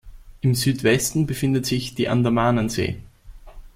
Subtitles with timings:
[0.41, 2.97] Im Südwesten befindet sich die Andamanensee.